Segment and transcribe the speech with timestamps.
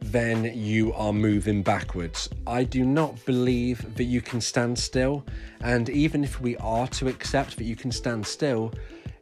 [0.00, 2.28] then you are moving backwards.
[2.46, 5.26] I do not believe that you can stand still,
[5.62, 8.72] and even if we are to accept that you can stand still,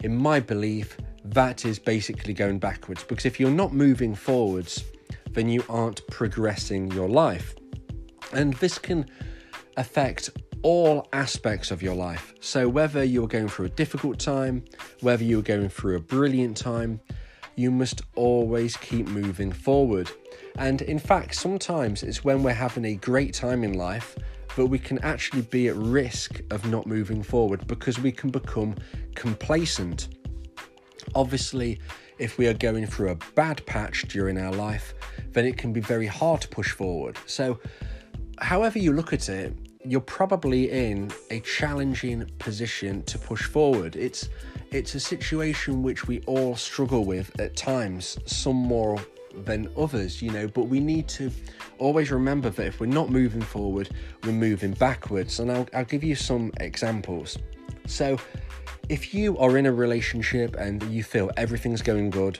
[0.00, 4.84] in my belief, that is basically going backwards because if you're not moving forwards,
[5.30, 7.54] then you aren't progressing your life.
[8.32, 9.06] And this can
[9.76, 10.30] affect
[10.62, 12.34] all aspects of your life.
[12.40, 14.64] So, whether you're going through a difficult time,
[15.00, 17.00] whether you're going through a brilliant time,
[17.56, 20.10] you must always keep moving forward.
[20.58, 24.16] And in fact, sometimes it's when we're having a great time in life
[24.56, 28.74] but we can actually be at risk of not moving forward because we can become
[29.14, 30.08] complacent.
[31.14, 31.78] Obviously,
[32.18, 34.94] if we are going through a bad patch during our life,
[35.32, 37.18] then it can be very hard to push forward.
[37.26, 37.60] So,
[38.38, 39.54] however you look at it,
[39.84, 43.94] you're probably in a challenging position to push forward.
[43.94, 44.30] It's
[44.72, 48.98] it's a situation which we all struggle with at times, some more
[49.44, 51.30] than others, you know, but we need to
[51.78, 53.90] always remember that if we're not moving forward,
[54.24, 55.40] we're moving backwards.
[55.40, 57.38] And I'll, I'll give you some examples.
[57.86, 58.18] So,
[58.88, 62.38] if you are in a relationship and you feel everything's going good,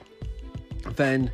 [0.95, 1.31] then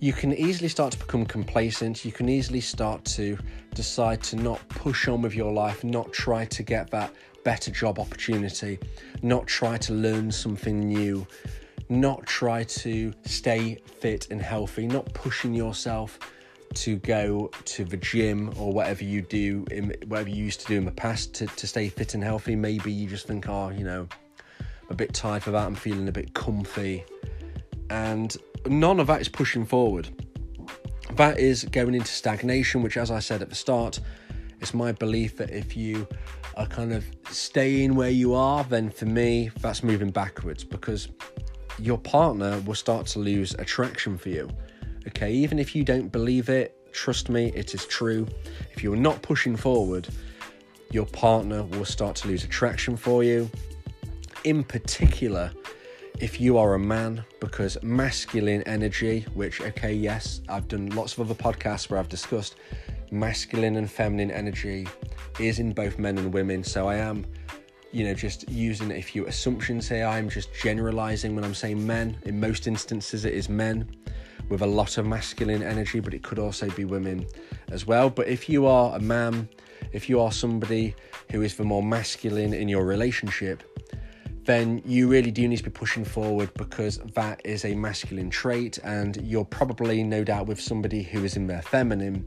[0.00, 2.04] you can easily start to become complacent.
[2.04, 3.38] You can easily start to
[3.74, 7.12] decide to not push on with your life, not try to get that
[7.42, 8.78] better job opportunity,
[9.22, 11.26] not try to learn something new,
[12.00, 16.18] not try to stay fit and healthy, not pushing yourself
[16.74, 20.76] to go to the gym or whatever you do in whatever you used to do
[20.76, 22.56] in the past to, to stay fit and healthy.
[22.56, 24.08] Maybe you just think oh you know
[24.60, 25.66] I'm a bit tired for that.
[25.66, 27.04] I'm feeling a bit comfy.
[27.90, 30.08] And none of that is pushing forward.
[31.12, 34.00] That is going into stagnation which as i said at the start
[34.60, 36.08] it's my belief that if you
[36.56, 41.08] are kind of staying where you are then for me that's moving backwards because
[41.78, 44.48] your partner will start to lose attraction for you
[45.06, 48.26] Okay, even if you don't believe it, trust me, it is true.
[48.72, 50.08] If you're not pushing forward,
[50.90, 53.50] your partner will start to lose attraction for you.
[54.44, 55.52] In particular,
[56.20, 61.30] if you are a man, because masculine energy, which, okay, yes, I've done lots of
[61.30, 62.56] other podcasts where I've discussed
[63.10, 64.86] masculine and feminine energy
[65.38, 66.64] is in both men and women.
[66.64, 67.26] So I am,
[67.94, 70.04] you know, just using a few assumptions here.
[70.04, 72.18] I'm just generalizing when I'm saying men.
[72.24, 73.88] In most instances, it is men
[74.48, 77.24] with a lot of masculine energy, but it could also be women
[77.70, 78.10] as well.
[78.10, 79.48] But if you are a man,
[79.92, 80.96] if you are somebody
[81.30, 83.62] who is the more masculine in your relationship,
[84.42, 88.76] then you really do need to be pushing forward because that is a masculine trait,
[88.82, 92.26] and you're probably no doubt with somebody who is in their feminine.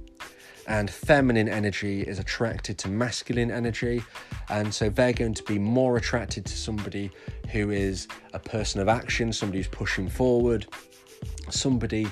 [0.68, 4.04] And feminine energy is attracted to masculine energy,
[4.50, 7.10] and so they're going to be more attracted to somebody
[7.52, 10.68] who is a person of action, somebody who's pushing forward,
[11.50, 12.08] somebody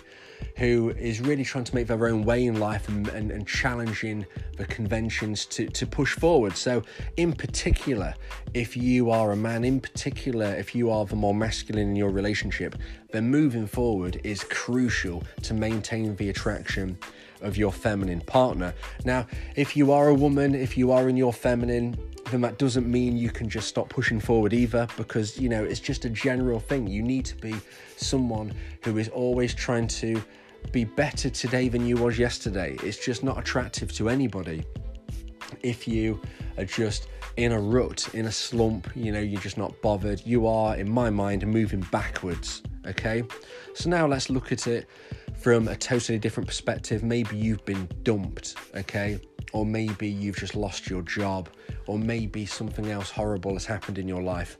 [0.57, 4.25] who is really trying to make their own way in life and, and, and, challenging
[4.57, 6.55] the conventions to, to push forward.
[6.55, 6.81] So,
[7.17, 8.13] in particular,
[8.53, 12.09] if you are a man, in particular, if you are the more masculine in your
[12.09, 12.75] relationship,
[13.11, 16.97] then moving forward is crucial to maintain the attraction
[17.41, 18.73] of your feminine partner.
[19.03, 21.97] Now, if you are a woman, if you are in your feminine,
[22.31, 25.79] then that doesn't mean you can just stop pushing forward either because you know it's
[25.79, 27.55] just a general thing you need to be
[27.97, 28.51] someone
[28.83, 30.21] who is always trying to
[30.71, 34.65] be better today than you was yesterday it's just not attractive to anybody
[35.61, 36.19] if you
[36.57, 37.07] are just
[37.37, 40.21] in a rut, in a slump, you know, you're just not bothered.
[40.25, 42.63] You are, in my mind, moving backwards.
[42.87, 43.23] Okay,
[43.73, 44.87] so now let's look at it
[45.37, 47.03] from a totally different perspective.
[47.03, 49.19] Maybe you've been dumped, okay,
[49.53, 51.49] or maybe you've just lost your job,
[51.87, 54.57] or maybe something else horrible has happened in your life.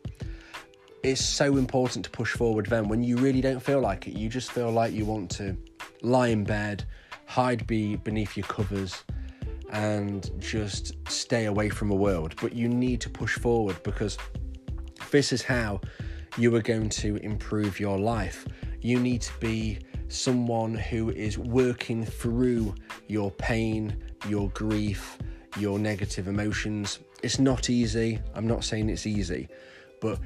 [1.04, 4.14] It's so important to push forward then when you really don't feel like it.
[4.14, 5.56] You just feel like you want to
[6.02, 6.86] lie in bed,
[7.26, 9.04] hide be beneath your covers,
[9.72, 12.36] and just stay away from the world.
[12.42, 14.18] But you need to push forward because
[15.12, 15.82] this is how
[16.38, 18.46] you are going to improve your life.
[18.82, 22.76] You need to be someone who is working through
[23.08, 23.96] your pain,
[24.28, 25.18] your grief,
[25.58, 27.00] your negative emotions.
[27.24, 28.20] It's not easy.
[28.34, 29.48] I'm not saying it's easy,
[30.02, 30.20] but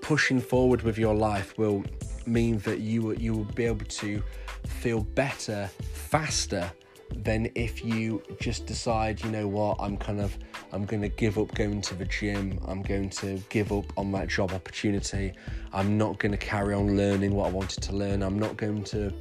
[0.00, 1.84] pushing forward with your life will
[2.26, 4.22] mean that you will, you will be able to
[4.66, 6.70] feel better faster
[7.14, 10.36] than if you just decide, you know what, I'm kind of
[10.72, 12.58] I'm going to give up going to the gym.
[12.66, 15.32] I'm going to give up on that job opportunity.
[15.72, 18.22] I'm not going to carry on learning what I wanted to learn.
[18.22, 19.12] I'm not going to,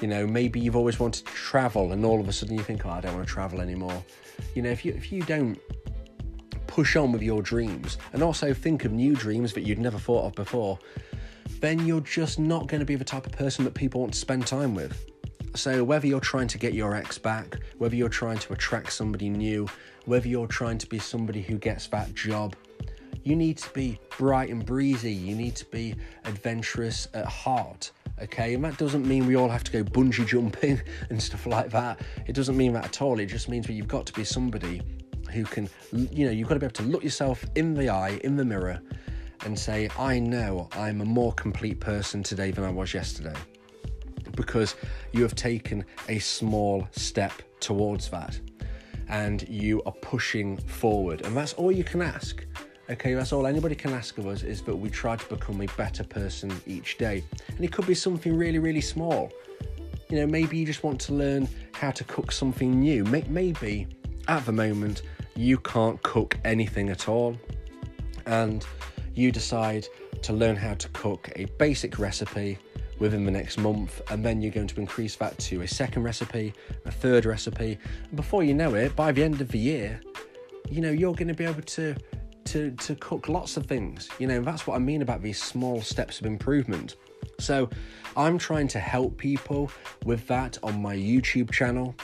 [0.00, 2.86] you know, maybe you've always wanted to travel and all of a sudden you think,
[2.86, 4.02] oh, I don't want to travel anymore.
[4.54, 5.58] You know, if you if you don't
[6.66, 10.26] push on with your dreams and also think of new dreams that you'd never thought
[10.26, 10.78] of before,
[11.60, 14.18] then you're just not going to be the type of person that people want to
[14.18, 15.10] spend time with.
[15.54, 19.28] So, whether you're trying to get your ex back, whether you're trying to attract somebody
[19.28, 19.68] new,
[20.04, 22.54] whether you're trying to be somebody who gets that job,
[23.24, 25.12] you need to be bright and breezy.
[25.12, 27.90] You need to be adventurous at heart.
[28.22, 30.80] Okay, and that doesn't mean we all have to go bungee jumping
[31.10, 32.00] and stuff like that.
[32.26, 33.18] It doesn't mean that at all.
[33.18, 34.82] It just means that you've got to be somebody
[35.32, 38.20] who can, you know, you've got to be able to look yourself in the eye,
[38.24, 38.80] in the mirror,
[39.44, 43.34] and say, I know I'm a more complete person today than I was yesterday.
[44.40, 44.74] Because
[45.12, 48.40] you have taken a small step towards that
[49.10, 51.26] and you are pushing forward.
[51.26, 52.46] And that's all you can ask.
[52.88, 55.66] Okay, that's all anybody can ask of us is that we try to become a
[55.76, 57.22] better person each day.
[57.48, 59.30] And it could be something really, really small.
[60.08, 63.04] You know, maybe you just want to learn how to cook something new.
[63.04, 63.86] Maybe
[64.26, 65.02] at the moment
[65.36, 67.36] you can't cook anything at all.
[68.24, 68.66] And
[69.14, 69.86] you decide
[70.22, 72.58] to learn how to cook a basic recipe
[73.00, 76.52] within the next month, and then you're going to increase that to a second recipe,
[76.84, 77.78] a third recipe.
[78.04, 80.00] And before you know it, by the end of the year,
[80.70, 81.96] you know, you're going to be able to
[82.44, 84.08] to to cook lots of things.
[84.18, 86.96] You know, that's what I mean about these small steps of improvement.
[87.38, 87.68] So,
[88.16, 89.70] I'm trying to help people
[90.04, 91.94] with that on my YouTube channel.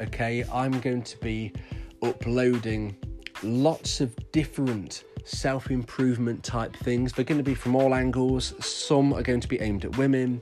[0.00, 1.52] Okay, I'm going to be
[2.02, 2.96] uploading
[3.42, 7.12] lots of different self improvement type things.
[7.12, 8.54] They're going to be from all angles.
[8.64, 10.40] Some are going to be aimed at women,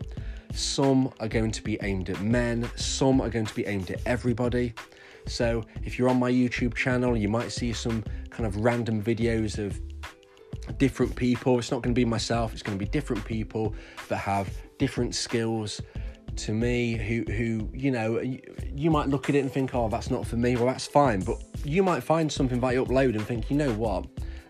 [0.53, 4.01] some are going to be aimed at men, some are going to be aimed at
[4.07, 4.75] everybody.
[5.27, 9.59] So, if you're on my YouTube channel, you might see some kind of random videos
[9.59, 9.79] of
[10.79, 11.59] different people.
[11.59, 13.75] It's not going to be myself, it's going to be different people
[14.09, 14.49] that have
[14.79, 15.81] different skills
[16.37, 18.21] to me who who you know
[18.75, 21.21] you might look at it and think oh that's not for me well that's fine
[21.21, 24.07] but you might find something that you upload and think you know what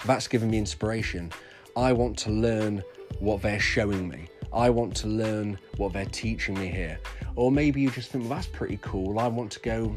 [0.06, 1.30] that's given me inspiration.
[1.76, 2.82] I want to learn
[3.18, 4.28] what they're showing me.
[4.52, 6.98] I want to learn what they're teaching me here.
[7.36, 9.18] Or maybe you just think, well, that's pretty cool.
[9.18, 9.96] I want to go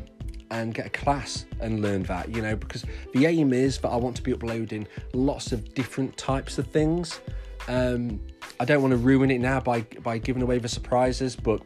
[0.52, 3.96] and get a class and learn that, you know, because the aim is that I
[3.96, 7.22] want to be uploading lots of different types of things.
[7.68, 8.19] Um,
[8.60, 11.62] I don't want to ruin it now by by giving away the surprises, but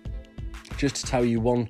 [0.78, 1.68] just to tell you one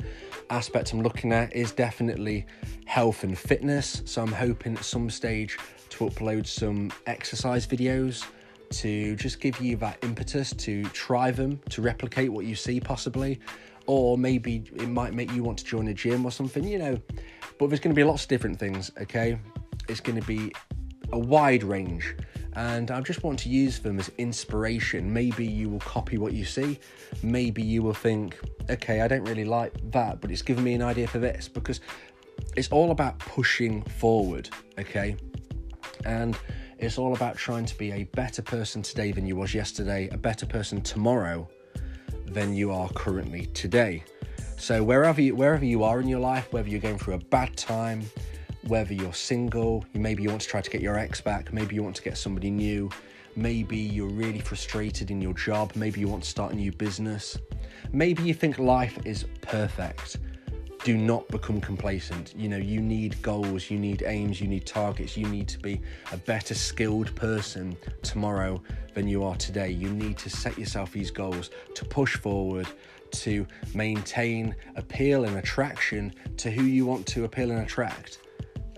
[0.50, 2.46] aspect I'm looking at is definitely
[2.86, 4.04] health and fitness.
[4.06, 5.58] So I'm hoping at some stage
[5.90, 8.26] to upload some exercise videos
[8.70, 13.40] to just give you that impetus to try them, to replicate what you see possibly,
[13.86, 17.00] or maybe it might make you want to join a gym or something, you know.
[17.58, 19.40] But there's going to be lots of different things, okay?
[19.88, 20.52] It's going to be
[21.14, 22.16] a wide range,
[22.54, 25.12] and I just want to use them as inspiration.
[25.12, 26.80] Maybe you will copy what you see,
[27.24, 28.38] maybe you will think,
[28.70, 31.80] okay, I don't really like that, but it's given me an idea for this because
[32.58, 35.16] it's all about pushing forward, okay?
[36.08, 36.38] And
[36.80, 40.18] it's all about trying to be a better person today than you was yesterday, a
[40.18, 41.50] better person tomorrow
[42.26, 44.04] than you are currently today.
[44.56, 47.58] So wherever you, wherever you are in your life, whether you're going through a bad
[47.58, 48.10] time,
[48.68, 51.84] whether you're single, maybe you want to try to get your ex back, maybe you
[51.84, 52.90] want to get somebody new,
[53.36, 57.38] maybe you're really frustrated in your job, maybe you want to start a new business,
[57.92, 60.18] maybe you think life is perfect
[60.88, 62.34] do not become complacent.
[62.38, 65.82] You know, you need goals, you need aims, you need targets, you need to be
[66.14, 68.64] a better skilled person tomorrow
[68.94, 69.70] than you are today.
[69.70, 72.70] You need to set yourself these goals to push forward,
[73.12, 78.20] to maintain appeal and attraction to who you want to appeal and attract.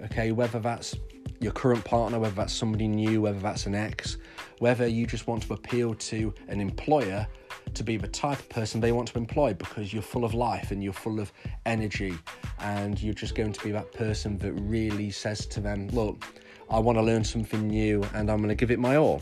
[0.05, 0.95] Okay, whether that's
[1.39, 4.17] your current partner, whether that's somebody new, whether that's an ex,
[4.57, 7.27] whether you just want to appeal to an employer
[7.75, 10.71] to be the type of person they want to employ because you're full of life
[10.71, 11.31] and you're full of
[11.65, 12.17] energy
[12.59, 16.25] and you're just going to be that person that really says to them, Look,
[16.69, 19.21] I want to learn something new and I'm going to give it my all.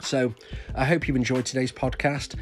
[0.00, 0.32] So
[0.74, 2.36] I hope you enjoyed today's podcast.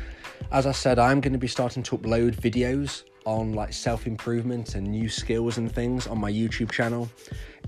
[0.52, 4.74] As I said, I'm going to be starting to upload videos on like self improvement
[4.74, 7.08] and new skills and things on my YouTube channel.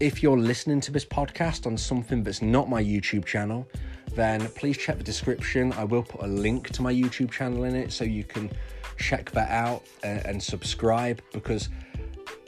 [0.00, 3.66] If you're listening to this podcast on something that's not my YouTube channel,
[4.16, 5.72] then please check the description.
[5.74, 8.50] I will put a link to my YouTube channel in it so you can
[8.98, 11.68] check that out and, and subscribe because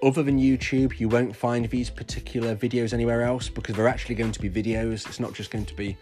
[0.03, 4.33] other than YouTube, you won't find these particular videos anywhere else because they're actually going
[4.33, 5.07] to be videos.
[5.07, 5.97] It's not just going to be,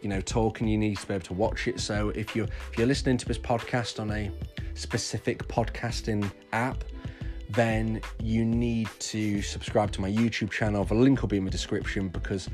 [0.00, 0.68] you know, talking.
[0.68, 1.80] You need to be able to watch it.
[1.80, 4.30] So if you're if you're listening to this podcast on a
[4.74, 6.84] specific podcasting app,
[7.50, 10.84] then you need to subscribe to my YouTube channel.
[10.84, 12.48] The link will be in the description because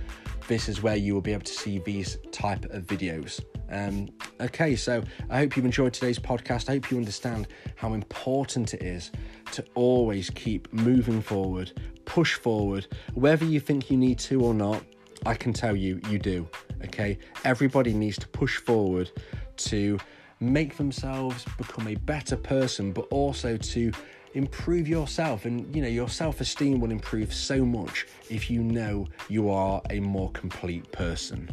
[0.48, 3.42] this is where you will be able to see these type of videos.
[3.70, 4.08] Um,
[4.40, 6.68] okay, so I hope you've enjoyed today's podcast.
[6.68, 9.10] I hope you understand how important it is
[9.52, 11.72] to always keep moving forward,
[12.04, 14.82] push forward, whether you think you need to or not.
[15.24, 16.48] I can tell you, you do.
[16.84, 19.10] Okay, everybody needs to push forward
[19.56, 19.98] to
[20.40, 23.92] make themselves become a better person, but also to
[24.34, 29.50] improve yourself and you know your self-esteem will improve so much if you know you
[29.50, 31.48] are a more complete person